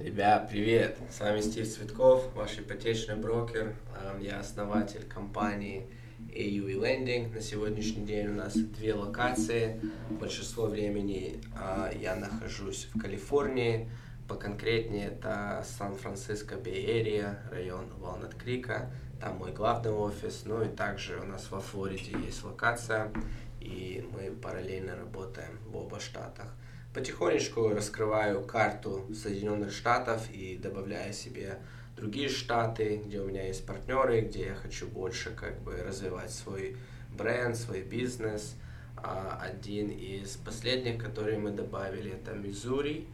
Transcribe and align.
Ребят, 0.00 0.48
привет! 0.48 0.96
С 1.10 1.20
вами 1.20 1.42
Стив 1.42 1.70
Цветков, 1.70 2.32
ваш 2.34 2.58
ипотечный 2.58 3.16
брокер. 3.16 3.74
Я 4.18 4.40
основатель 4.40 5.04
компании 5.04 5.86
AUE 6.30 6.72
Lending. 6.80 7.34
На 7.34 7.42
сегодняшний 7.42 8.06
день 8.06 8.28
у 8.28 8.32
нас 8.32 8.54
две 8.54 8.94
локации. 8.94 9.78
Большинство 10.08 10.64
времени 10.64 11.38
а, 11.54 11.92
я 11.92 12.16
нахожусь 12.16 12.88
в 12.94 12.98
Калифорнии. 12.98 13.90
Поконкретнее 14.26 15.08
это 15.08 15.62
Сан-Франциско 15.76 16.54
Бей-Эрия, 16.54 17.38
район 17.50 17.84
Walnut-Крика. 18.00 18.90
Там 19.20 19.36
мой 19.36 19.52
главный 19.52 19.92
офис. 19.92 20.44
Ну 20.46 20.62
и 20.64 20.68
также 20.68 21.20
у 21.20 21.26
нас 21.26 21.50
во 21.50 21.60
Флориде 21.60 22.12
есть 22.24 22.42
локация. 22.42 23.12
И 23.60 24.02
мы 24.14 24.30
параллельно 24.30 24.96
работаем 24.96 25.58
в 25.66 25.76
оба 25.76 26.00
штатах 26.00 26.56
потихонечку 26.94 27.68
раскрываю 27.68 28.42
карту 28.42 29.06
Соединенных 29.14 29.72
Штатов 29.72 30.30
и 30.32 30.56
добавляю 30.56 31.12
себе 31.12 31.58
другие 31.96 32.28
штаты, 32.28 33.02
где 33.04 33.20
у 33.20 33.26
меня 33.26 33.46
есть 33.46 33.64
партнеры, 33.64 34.22
где 34.22 34.46
я 34.46 34.54
хочу 34.54 34.86
больше 34.88 35.30
как 35.30 35.60
бы 35.60 35.76
развивать 35.76 36.32
свой 36.32 36.76
бренд, 37.16 37.56
свой 37.56 37.82
бизнес. 37.82 38.54
А 38.96 39.40
один 39.42 39.88
из 39.88 40.36
последних, 40.36 41.02
которые 41.02 41.38
мы 41.38 41.52
добавили, 41.52 42.12
это 42.12 42.32
Миссури 42.32 43.06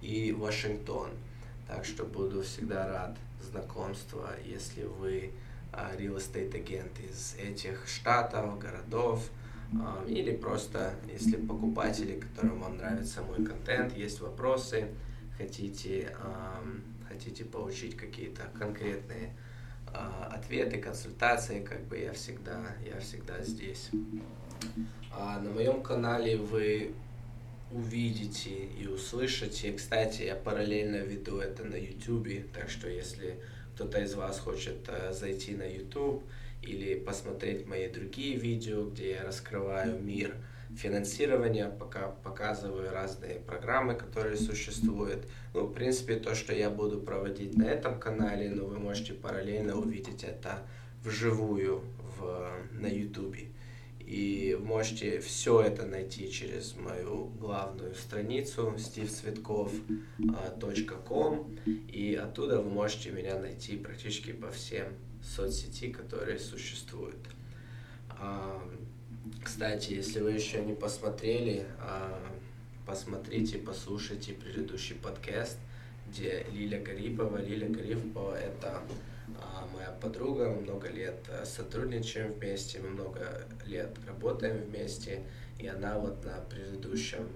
и 0.00 0.32
Вашингтон. 0.32 1.10
Так 1.68 1.84
что 1.84 2.04
буду 2.04 2.42
всегда 2.42 2.86
рад 2.86 3.16
знакомству, 3.42 4.22
если 4.44 4.84
вы 4.84 5.32
а, 5.72 5.92
real 5.96 6.16
estate 6.16 6.54
агент 6.54 6.92
из 7.00 7.34
этих 7.36 7.86
штатов, 7.88 8.58
городов, 8.58 9.28
или 10.06 10.36
просто, 10.36 10.94
если 11.12 11.36
покупатели, 11.36 12.20
которым 12.20 12.60
вам 12.60 12.76
нравится 12.76 13.22
мой 13.22 13.44
контент, 13.44 13.96
есть 13.96 14.20
вопросы, 14.20 14.88
хотите, 15.36 16.14
хотите 17.08 17.44
получить 17.44 17.96
какие-то 17.96 18.42
конкретные 18.58 19.34
а, 19.88 20.32
ответы, 20.34 20.78
консультации, 20.78 21.60
как 21.60 21.82
бы 21.84 21.98
я 21.98 22.12
всегда, 22.12 22.60
я 22.84 22.98
всегда 23.00 23.42
здесь. 23.42 23.90
А 25.12 25.40
на 25.40 25.50
моем 25.50 25.82
канале 25.82 26.36
вы 26.36 26.94
увидите 27.70 28.50
и 28.50 28.86
услышите. 28.86 29.72
Кстати, 29.72 30.22
я 30.22 30.36
параллельно 30.36 30.96
веду 30.96 31.38
это 31.38 31.64
на 31.64 31.76
YouTube, 31.76 32.50
так 32.52 32.70
что 32.70 32.88
если 32.88 33.40
кто-то 33.74 34.00
из 34.00 34.14
вас 34.14 34.38
хочет 34.38 34.88
э, 34.88 35.12
зайти 35.12 35.54
на 35.56 35.64
YouTube 35.64 36.22
или 36.64 36.98
посмотреть 36.98 37.66
мои 37.66 37.88
другие 37.88 38.36
видео, 38.36 38.84
где 38.84 39.12
я 39.12 39.24
раскрываю 39.24 40.00
мир 40.00 40.36
финансирования, 40.76 41.68
пока 41.68 42.08
показываю 42.08 42.90
разные 42.90 43.36
программы, 43.36 43.94
которые 43.94 44.36
существуют. 44.36 45.26
Ну, 45.52 45.66
в 45.66 45.72
принципе, 45.72 46.16
то, 46.16 46.34
что 46.34 46.52
я 46.54 46.70
буду 46.70 47.00
проводить 47.00 47.56
на 47.56 47.64
этом 47.64 48.00
канале, 48.00 48.50
но 48.50 48.64
вы 48.66 48.78
можете 48.78 49.12
параллельно 49.12 49.76
увидеть 49.76 50.24
это 50.24 50.62
вживую 51.04 51.84
в, 52.18 52.50
на 52.72 52.86
YouTube. 52.86 53.36
И 54.00 54.58
можете 54.60 55.20
все 55.20 55.60
это 55.62 55.86
найти 55.86 56.30
через 56.30 56.76
мою 56.76 57.30
главную 57.40 57.94
страницу 57.94 58.74
stevecvetkov.com 58.76 61.58
и 61.90 62.14
оттуда 62.14 62.60
вы 62.60 62.70
можете 62.70 63.12
меня 63.12 63.38
найти 63.38 63.78
практически 63.78 64.32
по 64.32 64.50
всем 64.50 64.88
соцсети, 65.24 65.90
которые 65.90 66.38
существуют. 66.38 67.16
Кстати, 69.42 69.92
если 69.92 70.20
вы 70.20 70.32
еще 70.32 70.62
не 70.62 70.74
посмотрели, 70.74 71.66
а, 71.80 72.20
посмотрите, 72.86 73.58
послушайте 73.58 74.34
предыдущий 74.34 74.96
подкаст, 74.96 75.58
где 76.08 76.46
Лиля 76.52 76.80
Гарипова. 76.80 77.38
Лиля 77.38 77.68
Гарипова– 77.68 78.38
это 78.38 78.82
а, 79.40 79.66
моя 79.74 79.90
подруга, 80.00 80.50
мы 80.50 80.60
много 80.60 80.88
лет 80.88 81.16
а, 81.28 81.44
сотрудничаем 81.46 82.32
вместе, 82.32 82.80
мы 82.80 82.90
много 82.90 83.46
лет 83.64 83.96
работаем 84.06 84.58
вместе, 84.58 85.22
и 85.58 85.66
она 85.66 85.98
вот 85.98 86.24
на 86.24 86.40
предыдущем 86.50 87.28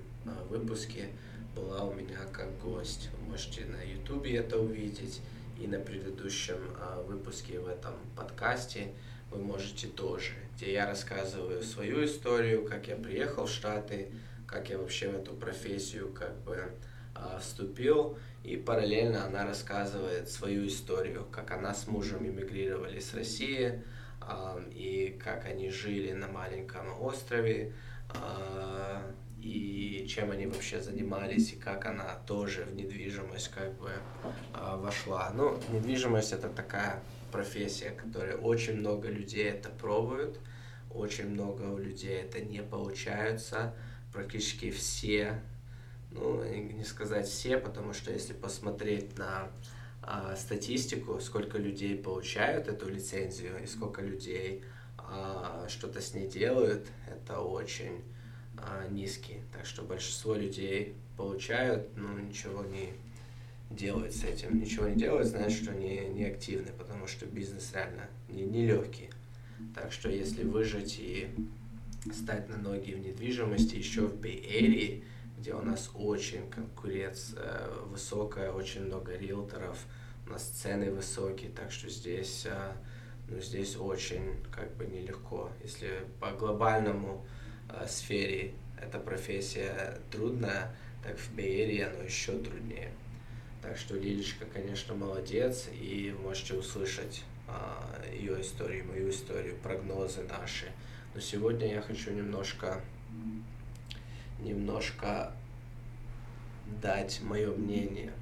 выпуске 0.51 1.09
была 1.57 1.85
у 1.85 1.95
меня 1.95 2.19
как 2.33 2.59
гость. 2.59 3.09
Вы 3.13 3.33
можете 3.33 3.65
на 3.65 3.83
ютубе 3.83 4.37
это 4.37 4.59
увидеть, 4.59 5.21
и 5.61 5.67
на 5.67 5.79
предыдущем 5.79 6.59
выпуске 7.07 7.59
в 7.59 7.69
этом 7.69 7.95
подкасте 8.17 8.93
вы 9.31 9.39
можете 9.39 9.89
тоже, 9.89 10.33
где 10.57 10.73
я 10.73 10.87
рассказываю 10.87 11.63
свою 11.63 12.05
историю, 12.05 12.65
как 12.65 12.89
я 12.89 12.97
приехал 12.97 13.47
в 13.47 13.51
Штаты, 13.51 14.11
как 14.47 14.71
я 14.71 14.79
вообще 14.79 15.09
в 15.09 15.17
эту 15.17 15.35
профессию 15.35 16.13
как 16.13 16.37
бы 16.45 16.71
вступил, 17.41 18.17
и 18.45 18.57
параллельно 18.57 19.27
она 19.27 19.45
рассказывает 19.45 20.31
свою 20.31 20.67
историю, 20.67 21.27
как 21.31 21.51
она 21.51 21.75
с 21.75 21.87
мужем 21.87 22.27
эмигрировали 22.27 23.01
с 23.01 23.13
России, 23.13 23.83
и 24.73 25.19
как 25.23 25.45
они 25.45 25.71
жили 25.71 26.13
на 26.13 26.29
маленьком 26.29 27.01
острове, 27.01 27.73
и 29.49 30.07
чем 30.07 30.31
они 30.31 30.47
вообще 30.47 30.81
занимались, 30.81 31.53
и 31.53 31.57
как 31.57 31.87
она 31.87 32.17
тоже 32.27 32.65
в 32.65 32.75
недвижимость 32.75 33.49
как 33.49 33.79
бы 33.79 33.93
вошла. 34.53 35.31
Ну, 35.35 35.59
недвижимость 35.73 36.33
это 36.33 36.49
такая 36.49 37.03
профессия, 37.33 37.91
которая 37.91 38.37
очень 38.37 38.75
много 38.75 39.09
людей 39.09 39.49
это 39.49 39.71
пробуют, 39.71 40.39
очень 40.91 41.29
много 41.29 41.63
у 41.63 41.79
людей 41.79 42.21
это 42.21 42.41
не 42.41 42.63
получается, 42.63 43.75
практически 44.13 44.71
все 44.71 45.41
ну, 46.11 46.43
не 46.45 46.85
сказать 46.85 47.29
все, 47.29 47.59
потому 47.59 47.93
что 47.93 48.13
если 48.13 48.33
посмотреть 48.33 49.19
на 49.19 49.51
а, 50.03 50.37
статистику, 50.37 51.21
сколько 51.21 51.59
людей 51.59 51.97
получают 51.97 52.69
эту 52.69 52.89
лицензию 52.89 53.63
и 53.63 53.67
сколько 53.67 54.01
людей 54.01 54.65
а, 54.97 55.67
что-то 55.69 56.01
с 56.01 56.15
ней 56.15 56.29
делают, 56.29 56.87
это 57.07 57.41
очень 57.41 57.97
а, 57.97 58.18
низкий. 58.91 59.41
Так 59.53 59.67
что 59.67 59.83
большинство 59.83 60.35
людей 60.35 60.95
получают, 61.17 61.97
но 61.97 62.19
ничего 62.19 62.65
не 62.65 62.93
делают 63.71 64.15
с 64.15 64.25
этим. 64.25 64.61
Ничего 64.61 64.89
не 64.89 64.97
делают, 64.97 65.29
значит, 65.29 65.63
что 65.63 65.73
они 65.73 65.99
не 66.15 66.25
активны, 66.25 66.73
потому 66.79 67.07
что 67.07 67.27
бизнес 67.27 67.73
реально 67.73 68.09
не, 68.29 68.43
не 68.43 68.67
легкий. 68.67 69.11
Так 69.75 69.93
что 69.93 70.09
если 70.09 70.45
выжить 70.45 70.99
и 70.99 71.29
стать 72.13 72.49
на 72.49 72.57
ноги 72.57 72.93
в 72.93 73.01
недвижимости 73.01 73.75
еще 73.75 74.03
в 74.03 74.21
Бэй-Эрии, 74.21 75.05
где 75.39 75.55
у 75.55 75.63
нас 75.63 75.91
очень 75.95 76.49
конкуренция 76.51 77.69
высокая, 77.87 78.53
очень 78.53 78.87
много 78.87 79.17
риэлторов, 79.17 79.79
у 80.27 80.31
нас 80.31 80.43
цены 80.43 80.91
высокие, 80.91 81.51
так 81.51 81.71
что 81.71 81.89
здесь, 81.89 82.45
э, 82.47 82.73
ну, 83.29 83.41
здесь 83.41 83.77
очень 83.77 84.37
как 84.51 84.75
бы 84.77 84.87
нелегко. 84.87 85.51
Если 85.63 86.05
по 86.21 86.33
глобальному 86.33 87.25
э, 87.25 87.38
сфере 87.87 88.53
эта 88.81 88.99
профессия 88.99 89.99
трудная, 90.11 90.75
так 91.03 91.19
в 91.19 91.35
Бейере 91.35 91.87
оно 91.87 92.03
еще 92.03 92.33
труднее. 92.39 92.91
Так 93.63 93.77
что 93.77 93.97
Лилечка, 93.97 94.47
конечно, 94.47 94.95
молодец, 94.95 95.69
и 95.73 96.15
можете 96.23 96.55
услышать 96.55 97.25
а, 97.49 98.03
ее 98.13 98.41
историю, 98.41 98.87
мою 98.87 99.11
историю, 99.11 99.57
прогнозы 99.63 100.23
наши. 100.23 100.67
Но 101.15 101.21
сегодня 101.21 101.73
я 101.73 101.83
хочу 101.83 102.13
немножко 102.13 102.81
немножко 104.39 105.33
дать 106.81 107.21
мое 107.23 107.53
мнение. 107.55 108.13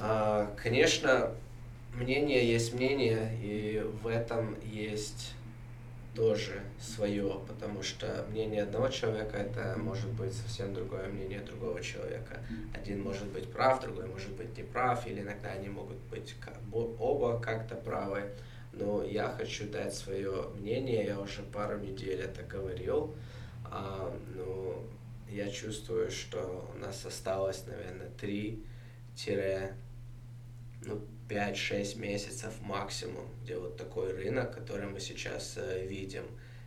А, 0.00 0.54
конечно, 0.56 1.32
мнение 1.94 2.50
есть 2.50 2.74
мнение, 2.74 3.36
и 3.40 3.84
в 4.02 4.06
этом 4.06 4.56
есть 4.64 5.34
тоже 6.18 6.60
свое, 6.80 7.40
потому 7.46 7.80
что 7.84 8.26
мнение 8.28 8.64
одного 8.64 8.88
человека 8.88 9.36
это 9.36 9.78
может 9.78 10.10
быть 10.10 10.34
совсем 10.34 10.74
другое 10.74 11.06
мнение 11.06 11.40
другого 11.40 11.80
человека. 11.80 12.42
Один 12.74 13.02
может 13.02 13.26
быть 13.28 13.48
прав, 13.52 13.80
другой 13.80 14.08
может 14.08 14.30
быть 14.32 14.56
не 14.58 14.64
прав, 14.64 15.06
или 15.06 15.20
иногда 15.20 15.50
они 15.50 15.68
могут 15.68 15.98
быть 16.10 16.34
оба 16.72 17.40
как-то 17.40 17.76
правы. 17.76 18.32
Но 18.72 19.04
я 19.04 19.28
хочу 19.28 19.68
дать 19.68 19.94
свое 19.94 20.48
мнение, 20.58 21.04
я 21.06 21.20
уже 21.20 21.42
пару 21.42 21.78
недель 21.78 22.20
это 22.20 22.42
говорил, 22.42 23.14
а, 23.64 24.12
ну, 24.34 24.82
я 25.30 25.48
чувствую, 25.48 26.10
что 26.10 26.68
у 26.74 26.78
нас 26.78 27.06
осталось, 27.06 27.64
наверное, 27.66 28.10
3 28.20 28.64
ну, 30.84 31.00
5-6 31.28 31.98
месяцев 31.98 32.54
максимум, 32.62 33.26
где 33.42 33.56
вот 33.58 33.76
такой 33.76 34.12
рынок, 34.12 34.54
который 34.54 34.88
мы 34.88 35.00
сейчас 35.00 35.54
э, 35.56 35.86
видим, 35.86 36.24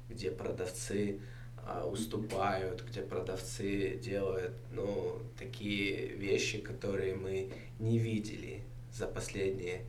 где 0.10 0.32
продавцы 0.32 1.20
э, 1.66 1.84
уступают, 1.84 2.84
где 2.84 3.02
продавцы 3.02 3.98
делают 3.98 4.54
ну, 4.72 5.20
такие 5.38 6.08
вещи, 6.08 6.60
которые 6.60 7.16
мы 7.16 7.52
не 7.80 7.98
видели 7.98 8.62
за 8.94 9.08
последние 9.08 9.86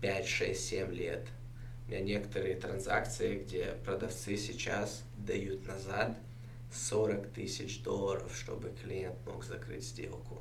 5, 0.00 0.26
6, 0.26 0.60
7 0.60 0.92
лет. 0.92 1.26
У 1.86 1.90
меня 1.90 2.00
некоторые 2.00 2.56
транзакции, 2.56 3.42
где 3.44 3.76
продавцы 3.84 4.36
сейчас 4.36 5.04
дают 5.16 5.66
назад 5.66 6.16
40 6.72 7.28
тысяч 7.28 7.82
долларов, 7.82 8.36
чтобы 8.36 8.72
клиент 8.82 9.16
мог 9.26 9.44
закрыть 9.44 9.84
сделку. 9.84 10.40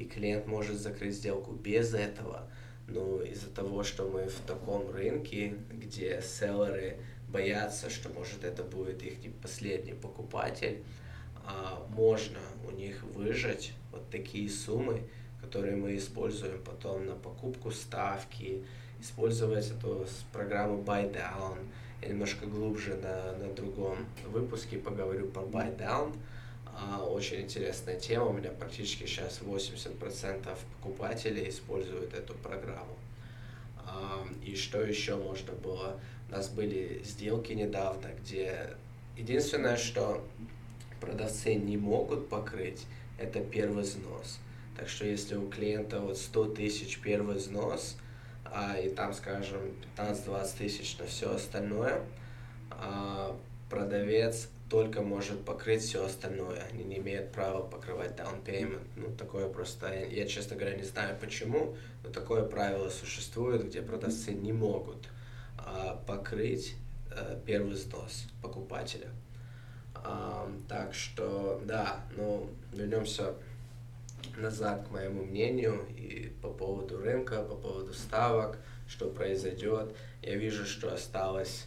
И 0.00 0.06
клиент 0.06 0.46
может 0.46 0.76
закрыть 0.76 1.14
сделку 1.14 1.52
без 1.52 1.92
этого. 1.92 2.48
Но 2.88 3.22
из-за 3.22 3.50
того, 3.50 3.84
что 3.84 4.08
мы 4.08 4.28
в 4.28 4.40
таком 4.46 4.90
рынке, 4.90 5.54
где 5.70 6.22
селлеры 6.22 6.96
боятся, 7.28 7.90
что 7.90 8.08
может 8.08 8.42
это 8.42 8.64
будет 8.64 9.02
их 9.02 9.14
последний 9.42 9.92
покупатель, 9.92 10.82
а, 11.46 11.86
можно 11.90 12.38
у 12.66 12.70
них 12.72 13.02
выжать 13.14 13.72
вот 13.92 14.08
такие 14.10 14.48
суммы, 14.48 15.02
которые 15.40 15.76
мы 15.76 15.96
используем 15.96 16.62
потом 16.64 17.06
на 17.06 17.14
покупку 17.14 17.70
ставки, 17.70 18.64
использовать 19.00 19.70
эту 19.70 20.06
программу 20.32 20.82
Buy 20.82 21.12
Down. 21.12 21.58
Я 22.02 22.08
немножко 22.08 22.46
глубже 22.46 22.96
на, 22.96 23.36
на 23.36 23.52
другом 23.52 23.98
выпуске 24.26 24.78
поговорю 24.78 25.28
про 25.28 25.42
Buy 25.42 25.76
Down. 25.76 26.16
А, 26.74 27.02
очень 27.04 27.42
интересная 27.42 27.98
тема. 27.98 28.26
У 28.26 28.32
меня 28.32 28.50
практически 28.50 29.06
сейчас 29.06 29.40
80% 29.40 30.58
покупателей 30.80 31.48
используют 31.48 32.14
эту 32.14 32.34
программу. 32.34 32.96
А, 33.78 34.26
и 34.44 34.56
что 34.56 34.82
еще 34.82 35.16
можно 35.16 35.52
было? 35.52 36.00
У 36.28 36.32
нас 36.32 36.48
были 36.48 37.02
сделки 37.04 37.52
недавно, 37.52 38.08
где 38.22 38.76
единственное, 39.16 39.76
что 39.76 40.24
продавцы 41.00 41.54
не 41.54 41.76
могут 41.76 42.28
покрыть, 42.28 42.86
это 43.18 43.40
первый 43.40 43.82
взнос. 43.82 44.38
Так 44.76 44.88
что 44.88 45.04
если 45.04 45.36
у 45.36 45.48
клиента 45.48 46.00
вот 46.00 46.16
100 46.16 46.54
тысяч 46.54 47.00
первый 47.00 47.36
взнос, 47.36 47.96
а, 48.44 48.78
и 48.78 48.88
там, 48.88 49.12
скажем, 49.12 49.60
15-20 49.96 50.56
тысяч 50.58 50.98
на 50.98 51.06
все 51.06 51.34
остальное, 51.34 52.02
продавец 53.68 54.48
только 54.70 55.02
может 55.02 55.44
покрыть 55.44 55.82
все 55.82 56.04
остальное. 56.04 56.62
Они 56.70 56.84
не 56.84 56.98
имеют 56.98 57.32
права 57.32 57.60
покрывать 57.60 58.12
down 58.12 58.42
payment. 58.44 58.86
Ну, 58.94 59.14
такое 59.16 59.48
просто, 59.48 59.92
я, 60.04 60.26
честно 60.26 60.56
говоря, 60.56 60.76
не 60.76 60.84
знаю 60.84 61.18
почему, 61.20 61.76
но 62.04 62.10
такое 62.10 62.44
правило 62.44 62.88
существует, 62.88 63.66
где 63.66 63.82
продавцы 63.82 64.32
не 64.32 64.52
могут 64.52 65.08
а, 65.58 66.00
покрыть 66.06 66.76
а, 67.10 67.40
первый 67.44 67.72
взнос 67.72 68.26
покупателя. 68.42 69.08
А, 69.96 70.48
так 70.68 70.94
что, 70.94 71.60
да, 71.64 72.00
ну, 72.16 72.48
вернемся 72.72 73.34
назад 74.36 74.86
к 74.86 74.90
моему 74.92 75.24
мнению 75.24 75.84
и 75.96 76.32
по 76.42 76.48
поводу 76.48 76.98
рынка, 76.98 77.42
по 77.42 77.56
поводу 77.56 77.92
ставок, 77.92 78.56
что 78.86 79.10
произойдет. 79.10 79.96
Я 80.22 80.36
вижу, 80.36 80.64
что 80.64 80.94
осталось 80.94 81.66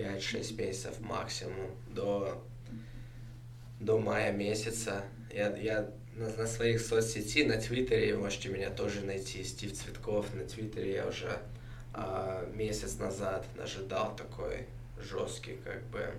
5-6 0.00 0.56
месяцев 0.56 1.00
максимум 1.00 1.70
до, 1.88 2.42
до 3.78 3.98
мая 3.98 4.32
месяца. 4.32 5.04
Я, 5.32 5.54
я 5.56 5.90
на, 6.16 6.28
на 6.30 6.46
своих 6.46 6.80
соцсети, 6.80 7.44
на 7.44 7.58
Твиттере, 7.58 8.16
можете 8.16 8.48
меня 8.48 8.70
тоже 8.70 9.02
найти, 9.02 9.44
Стив 9.44 9.72
Цветков, 9.72 10.34
на 10.34 10.44
Твиттере 10.44 10.94
я 10.94 11.06
уже 11.06 11.38
а, 11.92 12.48
месяц 12.54 12.98
назад 12.98 13.46
ожидал 13.62 14.16
такой 14.16 14.66
жесткий 14.98 15.56
как 15.64 15.82
бы 15.88 16.14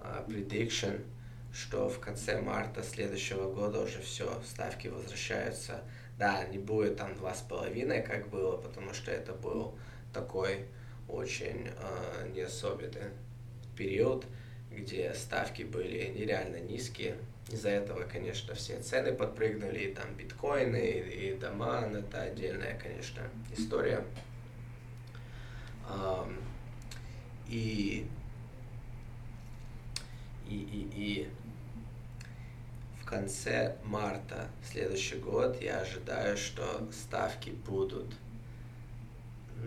а, 0.00 0.24
prediction, 0.28 1.04
что 1.52 1.88
в 1.88 2.00
конце 2.00 2.40
марта 2.40 2.82
следующего 2.82 3.52
года 3.52 3.80
уже 3.80 4.00
все, 4.00 4.42
ставки 4.44 4.88
возвращаются. 4.88 5.82
Да, 6.18 6.44
не 6.44 6.58
будет 6.58 6.96
там 6.96 7.14
два 7.16 7.34
с 7.34 7.40
половиной, 7.40 8.02
как 8.02 8.28
было, 8.28 8.56
потому 8.56 8.92
что 8.92 9.10
это 9.10 9.32
был 9.32 9.76
такой 10.12 10.66
очень 11.12 11.68
э, 11.68 12.28
неособенный 12.34 13.10
период, 13.76 14.24
где 14.70 15.12
ставки 15.14 15.62
были 15.62 16.06
нереально 16.08 16.60
низкие. 16.60 17.16
Из-за 17.50 17.70
этого, 17.70 18.04
конечно, 18.04 18.54
все 18.54 18.80
цены 18.80 19.12
подпрыгнули, 19.12 19.80
и 19.80 19.94
там 19.94 20.14
биткоины, 20.14 20.76
и, 20.76 21.30
и 21.30 21.34
дома, 21.34 21.86
это 21.92 22.22
отдельная, 22.22 22.78
конечно, 22.78 23.22
история. 23.52 24.04
Um, 25.88 26.40
и, 27.48 28.06
и, 30.48 30.54
и, 30.54 30.90
и 30.94 31.28
в 33.02 33.04
конце 33.04 33.76
марта 33.84 34.48
следующий 34.64 35.16
год 35.16 35.60
я 35.60 35.80
ожидаю, 35.80 36.36
что 36.36 36.88
ставки 36.92 37.50
будут, 37.50 38.14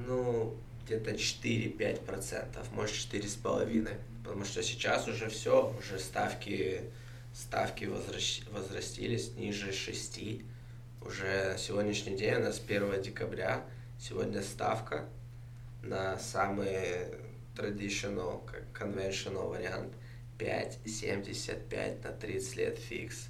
ну, 0.08 0.56
где-то 0.86 1.12
4-5%, 1.12 2.74
может 2.74 2.96
4,5%. 2.96 3.98
Потому 4.24 4.46
что 4.46 4.64
сейчас 4.64 5.08
уже 5.08 5.30
все, 5.30 5.74
уже 5.78 6.00
ставки, 6.00 6.82
ставки 7.34 7.86
возрастились 8.52 9.36
ниже 9.36 9.72
6. 9.72 10.20
Уже 11.02 11.56
сегодняшний 11.60 12.16
день, 12.16 12.36
у 12.36 12.40
нас 12.40 12.60
1 12.60 13.02
декабря, 13.02 13.64
сегодня 14.00 14.42
ставка 14.42 15.08
на 15.84 16.18
самый 16.18 17.08
traditional, 17.56 18.42
conventional 18.74 19.50
вариант 19.50 19.94
5,75 20.40 22.04
на 22.04 22.12
30 22.12 22.56
лет 22.58 22.80
фикс. 22.80 23.28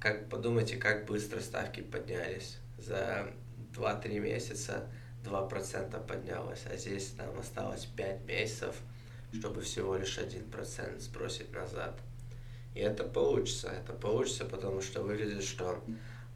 Как 0.00 0.28
подумайте, 0.28 0.76
как 0.76 1.04
быстро 1.04 1.40
ставки 1.40 1.80
поднялись 1.80 2.58
за 2.78 3.30
2-3 3.74 4.18
месяца 4.18 4.90
2% 5.24 6.06
поднялось, 6.06 6.64
а 6.70 6.76
здесь 6.76 7.14
нам 7.16 7.38
осталось 7.38 7.86
5 7.96 8.24
месяцев, 8.26 8.74
чтобы 9.32 9.62
всего 9.62 9.96
лишь 9.96 10.18
1% 10.18 10.98
сбросить 11.00 11.52
назад. 11.52 11.98
И 12.74 12.80
это 12.80 13.04
получится, 13.04 13.68
это 13.68 13.92
получится, 13.92 14.44
потому 14.44 14.80
что 14.80 15.02
выглядит, 15.02 15.44
что 15.44 15.82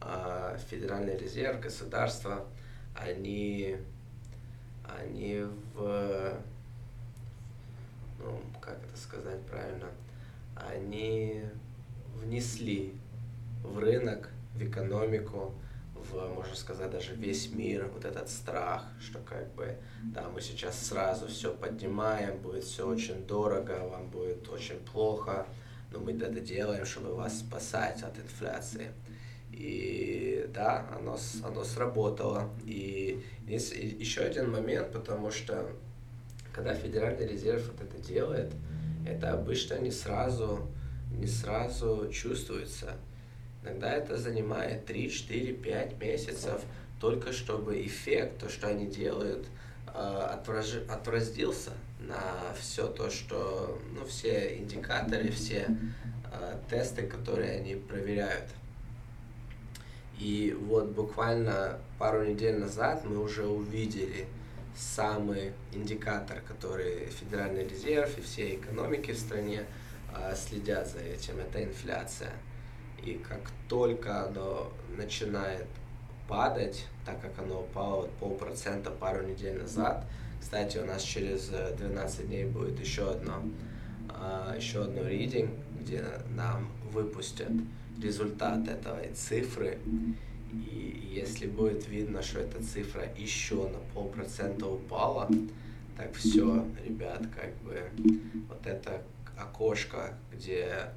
э, 0.01 0.57
Федеральный 0.69 1.17
резерв, 1.17 1.59
государство, 1.59 2.45
они, 2.95 3.77
они 4.83 5.45
в, 5.73 6.33
ну, 8.19 8.41
как 8.61 8.77
это 8.83 8.97
сказать 8.97 9.41
правильно, 9.47 9.89
они 10.55 11.43
внесли 12.15 12.93
в 13.63 13.79
рынок, 13.79 14.29
в 14.55 14.63
экономику 14.63 15.53
в, 16.11 16.33
можно 16.33 16.55
сказать, 16.55 16.91
даже 16.91 17.13
весь 17.13 17.51
мир, 17.51 17.89
вот 17.93 18.05
этот 18.05 18.29
страх, 18.29 18.83
что 18.99 19.19
как 19.19 19.53
бы, 19.53 19.77
да, 20.03 20.29
мы 20.29 20.41
сейчас 20.41 20.87
сразу 20.87 21.27
все 21.27 21.53
поднимаем, 21.53 22.39
будет 22.39 22.63
все 22.63 22.87
очень 22.87 23.25
дорого, 23.25 23.87
вам 23.87 24.09
будет 24.09 24.47
очень 24.49 24.79
плохо, 24.79 25.45
но 25.91 25.99
мы 25.99 26.11
это 26.11 26.39
делаем, 26.39 26.85
чтобы 26.85 27.15
вас 27.15 27.39
спасать 27.39 28.03
от 28.03 28.17
инфляции. 28.17 28.91
И 29.51 30.49
да, 30.53 30.87
оно, 30.97 31.17
оно 31.43 31.63
сработало. 31.63 32.49
И 32.65 33.23
есть 33.47 33.75
еще 33.75 34.21
один 34.21 34.51
момент, 34.51 34.91
потому 34.91 35.31
что 35.31 35.69
когда 36.51 36.73
Федеральный 36.73 37.27
резерв 37.27 37.67
вот 37.67 37.81
это 37.81 38.01
делает, 38.01 38.51
это 39.05 39.33
обычно 39.33 39.79
не 39.79 39.91
сразу, 39.91 40.67
не 41.11 41.27
сразу 41.27 42.09
чувствуется. 42.11 42.95
Иногда 43.67 43.93
это 43.93 44.17
занимает 44.17 44.85
3, 44.85 45.11
4, 45.11 45.53
5 45.53 45.99
месяцев, 46.01 46.61
только 46.99 47.33
чтобы 47.33 47.85
эффект, 47.85 48.39
то, 48.39 48.49
что 48.49 48.67
они 48.67 48.87
делают, 48.87 49.45
а, 49.87 50.41
отразился 50.89 51.71
на 51.99 52.53
все 52.59 52.87
то, 52.87 53.09
что, 53.09 53.79
ну, 53.93 54.05
все 54.05 54.57
индикаторы, 54.57 55.29
все 55.31 55.67
а, 56.31 56.59
тесты, 56.69 57.03
которые 57.03 57.59
они 57.59 57.75
проверяют. 57.75 58.45
И 60.17 60.57
вот 60.59 60.87
буквально 60.89 61.79
пару 61.99 62.25
недель 62.25 62.57
назад 62.57 63.03
мы 63.05 63.19
уже 63.19 63.45
увидели 63.45 64.25
самый 64.75 65.53
индикатор, 65.73 66.41
который 66.41 67.07
Федеральный 67.07 67.67
резерв 67.67 68.17
и 68.17 68.21
все 68.21 68.55
экономики 68.55 69.11
в 69.11 69.19
стране 69.19 69.65
а, 70.13 70.35
следят 70.35 70.87
за 70.87 70.99
этим, 70.99 71.39
это 71.39 71.63
инфляция. 71.63 72.31
И 73.03 73.13
как 73.13 73.41
только 73.69 74.25
оно 74.25 74.71
начинает 74.95 75.67
падать, 76.27 76.85
так 77.05 77.21
как 77.21 77.39
оно 77.39 77.61
упало 77.61 78.09
полпроцента 78.19 78.91
пару 78.91 79.25
недель 79.25 79.57
назад, 79.57 80.05
кстати, 80.39 80.77
у 80.77 80.85
нас 80.85 81.01
через 81.01 81.49
12 81.77 82.19
э, 82.19 82.23
дней 82.23 82.45
будет 82.45 82.79
еще 82.79 83.11
одно, 83.11 83.43
а, 84.09 84.55
еще 84.55 84.83
одно 84.83 85.07
ридинг, 85.07 85.51
где 85.79 86.03
нам 86.35 86.69
выпустят 86.91 87.51
результат 88.01 88.67
этой 88.67 89.13
цифры. 89.13 89.79
И 90.53 91.11
если 91.13 91.47
будет 91.47 91.87
видно, 91.87 92.21
что 92.21 92.39
эта 92.39 92.63
цифра 92.63 93.09
еще 93.17 93.67
на 93.67 93.79
полпроцента 93.93 94.67
упала, 94.67 95.29
так 95.97 96.13
все, 96.13 96.65
ребят, 96.85 97.23
как 97.35 97.53
бы 97.57 97.81
вот 98.47 98.65
это 98.65 99.01
окошко, 99.35 100.13
где 100.31 100.91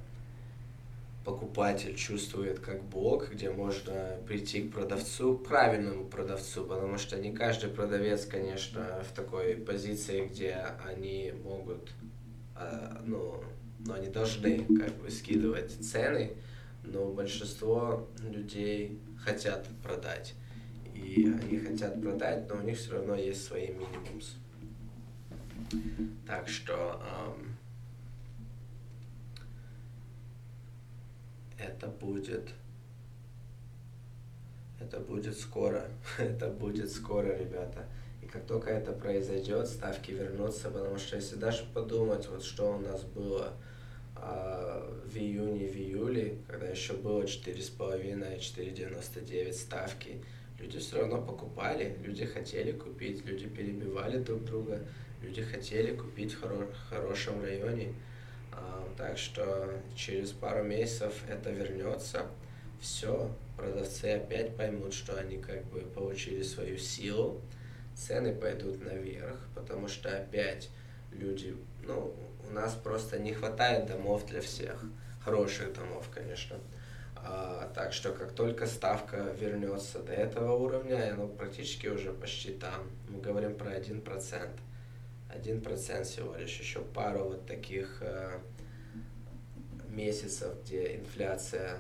покупатель 1.25 1.95
чувствует 1.97 2.61
как 2.61 2.83
блок, 2.85 3.31
где 3.31 3.51
можно 3.51 4.17
прийти 4.27 4.63
к 4.63 4.73
продавцу, 4.73 5.37
правильному 5.37 6.07
продавцу, 6.07 6.65
потому 6.65 6.99
что 6.99 7.19
не 7.19 7.33
каждый 7.33 7.71
продавец, 7.71 8.25
конечно, 8.25 9.03
в 9.09 9.15
такой 9.15 9.57
позиции, 9.57 10.27
где 10.27 10.55
они 10.87 11.33
могут, 11.45 11.91
а, 12.55 13.03
ну, 13.05 13.43
но 13.81 13.95
они 13.95 14.09
должны 14.09 14.65
как 14.79 14.95
бы 14.97 15.11
скидывать 15.11 15.73
цены, 15.73 16.33
но 16.85 17.07
большинство 17.11 18.09
людей 18.23 18.99
хотят 19.23 19.67
продать. 19.83 20.35
И 20.95 21.25
они 21.27 21.59
хотят 21.59 22.01
продать, 22.01 22.49
но 22.49 22.57
у 22.57 22.63
них 22.63 22.79
все 22.79 22.93
равно 22.93 23.15
есть 23.15 23.45
свои 23.45 23.69
минимумс. 23.69 24.35
Так 26.27 26.49
что 26.49 27.01
эм, 27.03 27.57
это 31.61 31.87
будет 31.87 32.51
это 34.81 34.99
будет 34.99 35.39
скоро. 35.39 35.89
это 36.19 36.49
будет 36.49 36.91
скоро, 36.91 37.37
ребята. 37.37 37.87
И 38.23 38.27
как 38.27 38.45
только 38.47 38.71
это 38.71 38.93
произойдет, 38.93 39.69
ставки 39.69 40.11
вернутся, 40.11 40.71
потому 40.71 40.99
что 40.99 41.17
если 41.17 41.37
даже 41.37 41.65
подумать, 41.75 42.27
вот 42.29 42.43
что 42.43 42.77
у 42.77 42.81
нас 42.81 43.03
было 43.03 43.53
а, 44.17 44.91
в 45.07 45.17
июне, 45.17 45.69
в 45.69 45.77
июле, 45.77 46.39
когда 46.49 46.67
еще 46.67 46.95
было 46.95 47.23
4,5, 47.23 48.39
4,99 48.39 49.53
ставки, 49.53 50.23
люди 50.59 50.79
все 50.79 51.01
равно 51.01 51.23
покупали, 51.23 51.97
люди 52.03 52.25
хотели 52.27 52.73
купить, 52.73 53.25
люди 53.25 53.47
перебивали 53.47 54.19
друг 54.19 54.45
друга, 54.45 54.81
люди 55.23 55.43
хотели 55.43 55.95
купить 55.95 56.33
в 56.33 56.41
хоро 56.41 56.67
хорошем 56.89 57.43
районе. 57.43 57.95
А, 58.61 58.89
так 58.97 59.19
что 59.19 59.71
через 59.95 60.33
пару 60.33 60.63
месяцев 60.63 61.15
это 61.29 61.51
вернется. 61.51 62.27
Все, 62.81 63.31
продавцы 63.57 64.07
опять 64.07 64.57
поймут, 64.57 64.95
что 64.95 65.19
они 65.19 65.39
как 65.39 65.65
бы 65.65 65.81
получили 65.81 66.43
свою 66.43 66.79
силу, 66.79 67.41
цены 67.95 68.35
пойдут 68.35 68.83
наверх, 68.83 69.39
потому 69.55 69.89
что 69.89 70.17
опять 70.17 70.71
люди, 71.13 71.57
ну, 71.83 72.15
у 72.49 72.53
нас 72.53 72.75
просто 72.75 73.19
не 73.19 73.35
хватает 73.35 73.87
домов 73.87 74.27
для 74.27 74.41
всех, 74.41 74.83
хороших 75.23 75.75
домов, 75.75 76.09
конечно. 76.13 76.57
А, 77.17 77.71
так 77.75 77.93
что 77.93 78.13
как 78.13 78.33
только 78.33 78.67
ставка 78.67 79.35
вернется 79.39 79.99
до 79.99 80.13
этого 80.13 80.53
уровня, 80.55 81.13
оно 81.13 81.29
практически 81.29 81.87
уже 81.87 82.13
почти 82.13 82.53
там. 82.53 82.91
Мы 83.09 83.21
говорим 83.21 83.55
про 83.55 83.77
1%. 83.77 84.49
1% 85.37 86.03
всего 86.05 86.35
лишь, 86.37 86.59
еще 86.59 86.81
пару 86.81 87.25
вот 87.25 87.47
таких 87.47 87.99
э, 88.01 88.39
месяцев, 89.89 90.55
где 90.65 90.97
инфляция 90.97 91.79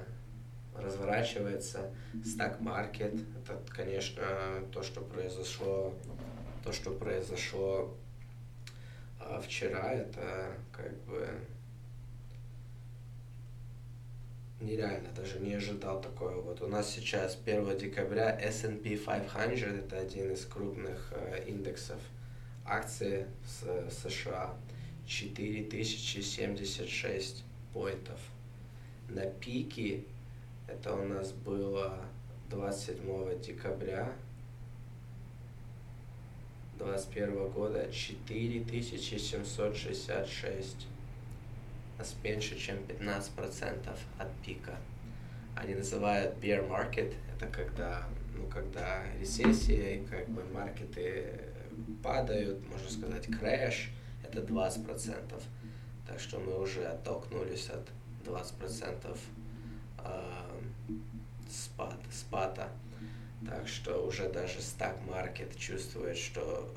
разворачивается. 0.77 1.93
Стак-маркет, 2.25 3.15
это, 3.15 3.61
конечно, 3.69 4.23
то, 4.73 4.83
что 4.83 5.01
произошло, 5.01 5.95
то, 6.65 6.73
что 6.73 6.91
произошло 6.93 7.97
а 9.21 9.41
вчера, 9.41 9.93
это 9.93 10.57
как 10.73 10.93
бы 11.05 11.29
нереально, 14.61 15.09
даже 15.15 15.39
не 15.39 15.55
ожидал 15.55 16.01
такое. 16.01 16.35
Вот 16.37 16.61
у 16.63 16.67
нас 16.67 16.91
сейчас 16.91 17.39
1 17.45 17.79
декабря 17.79 18.37
S&P 18.41 18.97
500, 18.97 19.63
это 19.63 19.99
один 19.99 20.33
из 20.33 20.45
крупных 20.47 21.13
э, 21.15 21.45
индексов 21.47 21.99
акций 22.71 23.27
с 23.45 23.67
США, 23.91 24.55
4076 25.07 27.45
поинтов. 27.73 28.21
На 29.09 29.27
пике 29.27 30.05
это 30.69 30.95
у 30.95 31.05
нас 31.05 31.33
было 31.33 31.99
27 32.49 33.41
декабря 33.41 34.13
2021 36.79 37.51
года 37.51 37.91
4766. 37.93 40.87
Нас 41.99 42.15
меньше, 42.23 42.57
чем 42.59 42.77
15% 42.79 43.99
от 44.19 44.33
пика. 44.45 44.77
Они 45.57 45.75
называют 45.75 46.37
bear 46.43 46.67
market, 46.67 47.15
это 47.35 47.47
когда, 47.49 48.07
ну, 48.35 48.47
когда 48.47 49.03
рецессия, 49.21 49.97
и 49.97 50.07
как 50.07 50.27
бы 50.29 50.43
маркеты 50.55 51.50
падают, 52.03 52.67
можно 52.69 52.91
сказать, 52.91 53.27
крэш, 53.27 53.91
это 54.25 54.41
20%. 54.41 55.43
Так 56.07 56.21
что 56.21 56.39
мы 56.41 56.61
уже 56.61 56.85
оттолкнулись 56.85 57.69
от 57.71 57.89
20% 58.25 59.19
спад, 61.51 61.99
спада. 62.13 62.69
Так 63.47 63.69
что 63.69 64.07
уже 64.07 64.29
даже 64.29 64.61
стак 64.61 64.99
маркет 65.09 65.57
чувствует, 65.57 66.17
что 66.17 66.69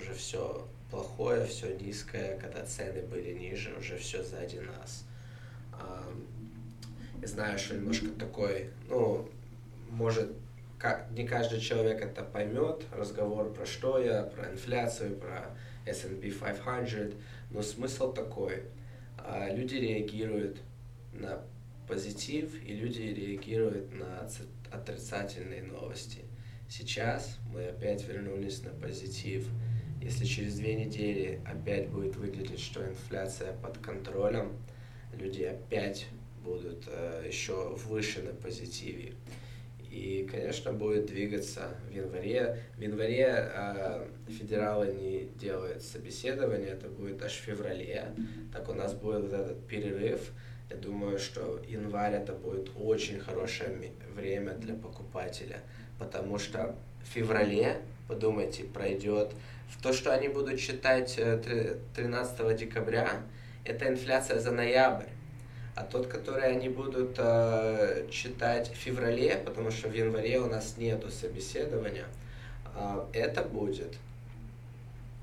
уже 0.00 0.14
все 0.14 0.66
плохое, 0.90 1.46
все 1.46 1.76
низкое, 1.76 2.38
когда 2.38 2.64
цены 2.64 3.02
были 3.02 3.32
ниже, 3.32 3.74
уже 3.78 3.96
все 3.98 4.22
сзади 4.22 4.58
нас. 4.58 5.04
Я 7.20 7.26
знаю, 7.26 7.58
что 7.58 7.74
немножко 7.74 8.08
такой, 8.10 8.70
ну, 8.88 9.28
может, 9.90 10.30
как, 10.78 11.10
не 11.12 11.26
каждый 11.26 11.60
человек 11.60 12.02
это 12.02 12.22
поймет, 12.22 12.84
разговор 12.92 13.52
про 13.52 13.66
что 13.66 13.98
я, 13.98 14.24
про 14.24 14.50
инфляцию, 14.50 15.16
про 15.16 15.56
S&P 15.86 16.30
500, 16.30 17.14
но 17.50 17.62
смысл 17.62 18.12
такой. 18.12 18.64
А, 19.18 19.48
люди 19.50 19.76
реагируют 19.76 20.58
на 21.12 21.42
позитив, 21.88 22.62
и 22.64 22.74
люди 22.74 23.02
реагируют 23.02 23.92
на 23.92 24.28
отрицательные 24.70 25.62
новости. 25.62 26.24
Сейчас 26.68 27.38
мы 27.52 27.66
опять 27.66 28.06
вернулись 28.06 28.62
на 28.62 28.70
позитив. 28.70 29.46
Если 30.02 30.24
через 30.24 30.56
две 30.56 30.74
недели 30.74 31.40
опять 31.46 31.88
будет 31.88 32.16
выглядеть, 32.16 32.60
что 32.60 32.84
инфляция 32.86 33.54
под 33.54 33.78
контролем, 33.78 34.52
люди 35.12 35.42
опять 35.42 36.06
будут 36.42 36.84
э, 36.86 37.24
еще 37.26 37.74
выше 37.86 38.22
на 38.22 38.32
позитиве. 38.32 39.14
И, 39.94 40.26
конечно, 40.30 40.72
будет 40.72 41.06
двигаться 41.06 41.68
в 41.88 41.92
январе. 41.92 42.58
В 42.76 42.80
январе 42.80 43.28
э, 43.30 44.06
федералы 44.28 44.88
не 44.88 45.28
делают 45.38 45.82
собеседование, 45.82 46.70
это 46.70 46.88
будет 46.88 47.22
аж 47.22 47.32
в 47.32 47.42
феврале. 47.42 48.06
Так 48.52 48.68
у 48.68 48.74
нас 48.74 48.92
будет 48.92 49.22
вот 49.22 49.32
этот 49.32 49.66
перерыв 49.66 50.32
я 50.70 50.76
думаю, 50.76 51.18
что 51.18 51.60
январь 51.68 52.14
это 52.14 52.32
будет 52.32 52.70
очень 52.76 53.20
хорошее 53.20 53.92
время 54.14 54.54
для 54.54 54.74
покупателя, 54.74 55.60
потому 55.98 56.38
что 56.38 56.74
в 57.02 57.14
феврале, 57.14 57.82
подумайте, 58.08 58.64
пройдет 58.64 59.32
в 59.68 59.82
то, 59.82 59.92
что 59.92 60.12
они 60.12 60.28
будут 60.28 60.58
читать 60.58 61.14
13 61.16 62.40
э, 62.40 62.56
декабря, 62.56 63.08
это 63.64 63.88
инфляция 63.88 64.38
за 64.40 64.52
ноябрь. 64.52 65.06
А 65.74 65.82
тот, 65.82 66.06
который 66.06 66.52
они 66.52 66.68
будут 66.68 67.16
э, 67.18 68.06
читать 68.10 68.70
в 68.70 68.76
феврале, 68.76 69.36
потому 69.44 69.70
что 69.72 69.88
в 69.88 69.94
январе 69.94 70.38
у 70.38 70.46
нас 70.46 70.76
нету 70.76 71.10
собеседования, 71.10 72.06
э, 72.76 73.06
это 73.12 73.42
будет 73.42 73.96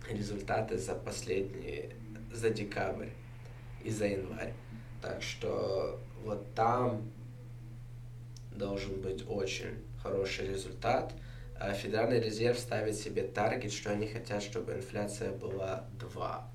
результаты 0.10 0.78
за 0.78 0.94
последние, 0.94 1.92
за 2.34 2.50
декабрь 2.50 3.10
и 3.84 3.90
за 3.92 4.08
январь. 4.08 4.54
Так 5.02 5.22
что 5.22 6.00
вот 6.24 6.54
там 6.54 7.02
должен 8.52 9.00
быть 9.02 9.24
очень 9.28 9.82
хороший 10.04 10.48
результат. 10.48 11.14
А 11.60 11.74
Федеральный 11.74 12.20
резерв 12.20 12.60
ставит 12.60 12.96
себе 12.96 13.24
таргет, 13.24 13.72
что 13.72 13.92
они 13.92 14.08
хотят, 14.08 14.42
чтобы 14.44 14.74
инфляция 14.74 15.32
была 15.32 15.86
2. 16.00 16.48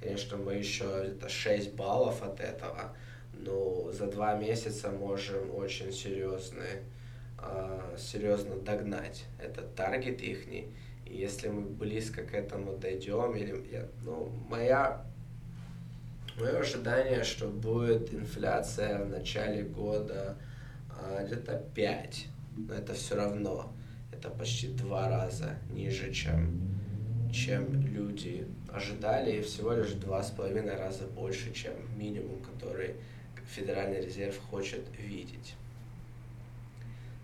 Конечно, 0.00 0.36
мы 0.38 0.54
еще 0.54 0.84
это 0.84 1.28
6 1.28 1.74
баллов 1.74 2.22
от 2.22 2.40
этого, 2.40 2.94
за 4.04 4.10
два 4.10 4.34
месяца 4.34 4.90
можем 4.90 5.54
очень 5.54 5.92
серьезный, 5.92 6.82
э, 7.38 7.96
серьезно 7.98 8.56
догнать 8.56 9.24
этот 9.40 9.74
таргет 9.74 10.20
их. 10.20 10.46
И 10.48 10.68
если 11.06 11.48
мы 11.48 11.62
близко 11.62 12.22
к 12.22 12.34
этому 12.34 12.76
дойдем, 12.76 13.34
или 13.34 13.66
я, 13.70 13.86
ну, 14.04 14.30
моя 14.48 15.04
Мое 16.36 16.58
ожидание, 16.58 17.22
что 17.22 17.46
будет 17.46 18.12
инфляция 18.12 19.04
в 19.04 19.08
начале 19.08 19.62
года 19.62 20.36
а, 20.90 21.22
где-то 21.24 21.62
5. 21.76 22.26
Но 22.56 22.74
это 22.74 22.92
все 22.92 23.14
равно. 23.14 23.72
Это 24.10 24.30
почти 24.30 24.66
два 24.66 25.08
раза 25.08 25.54
ниже, 25.70 26.12
чем, 26.12 26.60
чем 27.32 27.86
люди 27.86 28.48
ожидали. 28.68 29.36
И 29.36 29.42
всего 29.42 29.74
лишь 29.74 29.92
два 29.92 30.24
с 30.24 30.32
половиной 30.32 30.74
раза 30.74 31.06
больше, 31.06 31.52
чем 31.52 31.72
минимум, 31.96 32.40
который 32.40 32.96
Федеральный 33.48 34.00
резерв 34.00 34.38
хочет 34.50 34.84
видеть. 34.98 35.54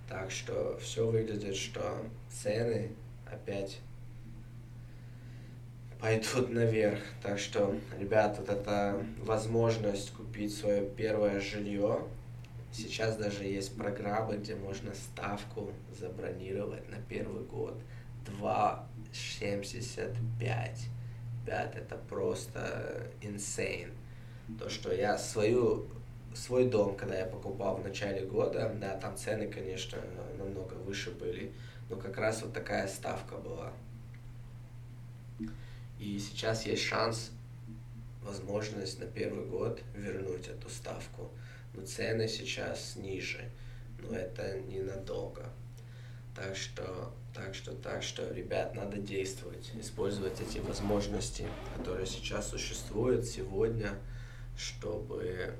Так 0.08 0.30
что 0.30 0.78
все 0.78 1.06
выглядит, 1.06 1.56
что 1.56 2.04
цены 2.28 2.92
опять 3.26 3.80
пойдут 6.00 6.50
наверх. 6.50 6.98
Так 7.22 7.38
что, 7.38 7.76
ребят, 7.98 8.38
вот 8.38 8.48
эта 8.48 9.04
возможность 9.18 10.12
купить 10.12 10.54
свое 10.54 10.88
первое 10.88 11.40
жилье. 11.40 12.06
Сейчас 12.72 13.16
даже 13.16 13.44
есть 13.44 13.76
программы, 13.76 14.36
где 14.36 14.54
можно 14.54 14.94
ставку 14.94 15.72
забронировать 15.98 16.88
на 16.88 16.96
первый 16.96 17.44
год. 17.44 17.78
2,75. 18.40 20.14
Ребят, 21.44 21.76
это 21.76 21.96
просто 22.08 23.10
insane. 23.20 23.92
То, 24.58 24.68
что 24.68 24.92
я 24.92 25.16
свою 25.18 25.86
свой 26.34 26.66
дом, 26.66 26.96
когда 26.96 27.18
я 27.18 27.26
покупал 27.26 27.76
в 27.76 27.84
начале 27.84 28.24
года, 28.24 28.72
да, 28.80 28.96
там 28.96 29.16
цены, 29.16 29.48
конечно, 29.48 29.98
намного 30.38 30.74
выше 30.74 31.10
были, 31.10 31.52
но 31.88 31.96
как 31.96 32.16
раз 32.18 32.42
вот 32.42 32.52
такая 32.52 32.86
ставка 32.88 33.36
была. 33.36 33.72
И 35.98 36.18
сейчас 36.18 36.64
есть 36.66 36.82
шанс, 36.82 37.30
возможность 38.22 38.98
на 38.98 39.06
первый 39.06 39.44
год 39.44 39.80
вернуть 39.94 40.48
эту 40.48 40.68
ставку. 40.68 41.30
Но 41.74 41.84
цены 41.84 42.26
сейчас 42.28 42.96
ниже, 42.96 43.50
но 43.98 44.16
это 44.16 44.58
ненадолго. 44.60 45.50
Так 46.34 46.56
что, 46.56 47.12
так 47.34 47.54
что, 47.54 47.72
так 47.72 48.02
что, 48.02 48.32
ребят, 48.32 48.74
надо 48.74 48.98
действовать, 48.98 49.70
использовать 49.78 50.40
эти 50.40 50.58
возможности, 50.58 51.46
которые 51.76 52.06
сейчас 52.06 52.48
существуют 52.48 53.26
сегодня, 53.26 53.98
чтобы, 54.56 55.54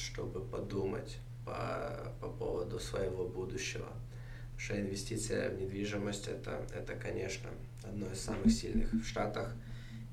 чтобы 0.00 0.40
подумать 0.40 1.18
по, 1.44 2.12
по 2.20 2.28
поводу 2.28 2.78
своего 2.78 3.26
будущего. 3.26 3.86
Потому 3.86 4.58
что 4.58 4.80
инвестиция 4.80 5.50
в 5.50 5.60
недвижимость 5.60 6.28
это, 6.28 6.66
это, 6.74 6.94
конечно, 6.94 7.50
одно 7.82 8.10
из 8.10 8.20
самых 8.20 8.50
сильных 8.50 8.92
в 8.92 9.04
Штатах. 9.04 9.54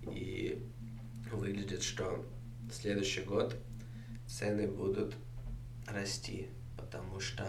И 0.03 0.65
выглядит, 1.32 1.84
что 1.84 2.25
следующий 2.72 3.22
год 3.22 3.56
цены 4.27 4.67
будут 4.67 5.15
расти, 5.88 6.48
потому 6.77 7.20
что 7.20 7.48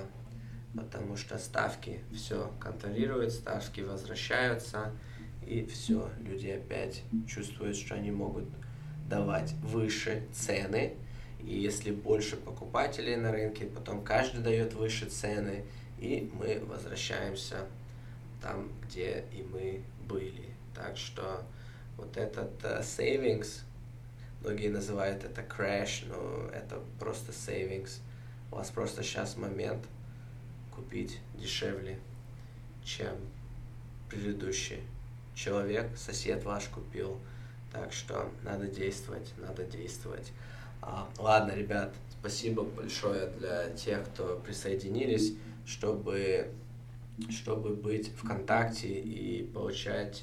потому 0.75 1.17
что 1.17 1.39
ставки 1.39 2.01
все 2.15 2.53
контролируют, 2.61 3.33
ставки 3.33 3.81
возвращаются, 3.81 4.93
и 5.47 5.65
все, 5.65 6.11
люди 6.21 6.49
опять 6.49 7.03
чувствуют, 7.27 7.77
что 7.77 7.95
они 7.95 8.11
могут 8.11 8.45
давать 9.09 9.53
выше 9.63 10.27
цены, 10.33 10.95
и 11.41 11.59
если 11.59 11.91
больше 11.91 12.37
покупателей 12.37 13.17
на 13.17 13.33
рынке, 13.33 13.67
потом 13.67 14.03
каждый 14.03 14.43
дает 14.43 14.75
выше 14.75 15.07
цены, 15.07 15.65
и 15.99 16.31
мы 16.35 16.61
возвращаемся 16.65 17.67
там, 18.43 18.71
где 18.85 19.25
и 19.33 19.43
мы 19.43 19.83
были. 20.07 20.47
Так 20.75 20.97
что 20.97 21.43
вот 21.97 22.17
этот 22.17 22.63
uh, 22.63 22.81
savings, 22.81 23.61
многие 24.43 24.69
называют 24.69 25.25
это 25.25 25.43
crash, 25.43 26.07
но 26.09 26.49
это 26.51 26.81
просто 26.99 27.33
savings. 27.33 28.01
У 28.51 28.57
вас 28.57 28.71
просто 28.71 29.03
сейчас 29.03 29.37
момент– 29.37 29.85
купить 30.79 31.19
дешевле, 31.35 31.99
чем 32.85 33.17
предыдущий 34.09 34.81
человек, 35.35 35.91
сосед 35.97 36.45
ваш 36.45 36.69
купил. 36.69 37.19
Так 37.73 37.93
что 37.93 38.31
надо 38.43 38.67
действовать, 38.67 39.33
надо 39.37 39.65
действовать. 39.65 40.33
А, 40.81 41.09
ладно, 41.19 41.53
ребят, 41.53 41.93
спасибо 42.21 42.63
большое 42.63 43.27
для 43.39 43.71
тех, 43.71 44.05
кто 44.05 44.41
присоединились, 44.45 45.35
чтобы, 45.67 46.53
чтобы 47.31 47.75
быть 47.75 48.13
в 48.17 48.27
контакте 48.27 48.89
и 48.89 49.43
получать 49.43 50.23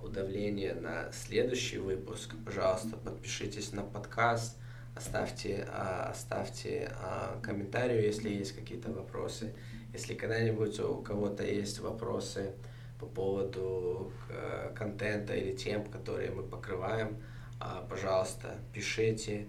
удавление 0.00 0.74
на 0.74 1.10
следующий 1.12 1.78
выпуск. 1.78 2.34
Пожалуйста, 2.44 2.96
подпишитесь 2.96 3.72
на 3.72 3.82
подкаст, 3.82 4.56
оставьте, 4.94 5.66
а, 5.68 6.10
оставьте 6.10 6.92
а, 7.00 7.40
комментарий, 7.42 8.00
если 8.00 8.30
есть 8.30 8.54
какие-то 8.54 8.92
вопросы. 8.92 9.52
Если 9.92 10.14
когда-нибудь 10.14 10.78
у 10.80 11.02
кого-то 11.02 11.44
есть 11.44 11.80
вопросы 11.80 12.52
по 13.00 13.06
поводу 13.06 14.12
контента 14.74 15.34
или 15.34 15.56
тем, 15.56 15.84
которые 15.84 16.30
мы 16.30 16.42
покрываем, 16.42 17.16
пожалуйста, 17.88 18.58
пишите. 18.74 19.46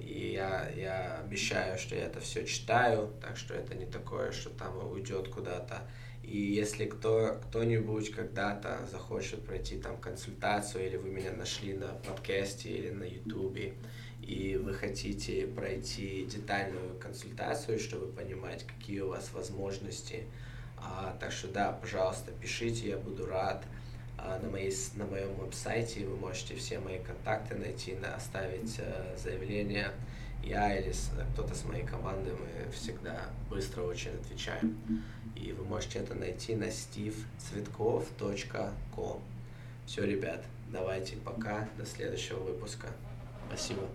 И 0.00 0.32
я, 0.32 0.68
я 0.70 1.18
обещаю, 1.24 1.78
что 1.78 1.94
я 1.94 2.06
это 2.06 2.20
все 2.20 2.44
читаю, 2.44 3.12
так 3.20 3.36
что 3.36 3.54
это 3.54 3.74
не 3.74 3.86
такое, 3.86 4.32
что 4.32 4.50
там 4.50 4.76
уйдет 4.90 5.28
куда-то. 5.28 5.82
И 6.22 6.38
если 6.38 6.86
кто, 6.86 7.38
кто-нибудь 7.48 8.10
когда-то 8.10 8.86
захочет 8.90 9.44
пройти 9.44 9.76
там 9.76 9.98
консультацию, 9.98 10.86
или 10.86 10.96
вы 10.96 11.10
меня 11.10 11.32
нашли 11.32 11.74
на 11.74 11.88
подкасте 11.88 12.70
или 12.70 12.90
на 12.90 13.04
ютубе, 13.04 13.74
и 14.22 14.56
вы 14.56 14.72
хотите 14.72 15.46
пройти 15.46 16.24
детальную 16.24 16.98
консультацию, 16.98 17.78
чтобы 17.78 18.06
понимать, 18.10 18.66
какие 18.66 19.00
у 19.00 19.08
вас 19.08 19.32
возможности. 19.32 20.24
А, 20.78 21.16
так 21.20 21.30
что 21.30 21.48
да, 21.48 21.72
пожалуйста, 21.72 22.32
пишите, 22.40 22.88
я 22.88 22.96
буду 22.96 23.26
рад. 23.26 23.64
А, 24.18 24.38
на, 24.42 24.48
моей, 24.48 24.72
на 24.94 25.04
моем 25.04 25.34
веб-сайте 25.34 26.06
вы 26.06 26.16
можете 26.16 26.56
все 26.56 26.78
мои 26.78 26.98
контакты 26.98 27.56
найти, 27.56 27.94
на, 27.94 28.14
оставить 28.14 28.78
а, 28.80 29.14
заявление. 29.16 29.90
Я 30.42 30.78
или 30.78 30.92
кто-то 31.32 31.54
с 31.54 31.64
моей 31.64 31.84
команды, 31.84 32.32
мы 32.32 32.70
всегда 32.70 33.30
быстро 33.48 33.82
очень 33.82 34.10
отвечаем. 34.10 34.76
И 35.34 35.52
вы 35.52 35.64
можете 35.64 36.00
это 36.00 36.14
найти 36.14 36.54
на 36.54 36.64
stevecvetkov.com. 36.64 39.22
Все, 39.86 40.04
ребят, 40.04 40.44
давайте 40.70 41.16
пока, 41.16 41.66
до 41.78 41.86
следующего 41.86 42.40
выпуска. 42.40 42.88
Спасибо. 43.48 43.88